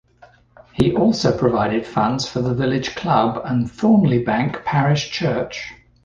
He 0.73 0.95
also 0.95 1.37
provided 1.37 1.85
funds 1.85 2.27
for 2.27 2.41
the 2.41 2.55
village 2.55 2.95
club 2.95 3.39
and 3.45 3.67
Thornliebank 3.69 4.65
Parish 4.65 5.11
Church. 5.11 5.75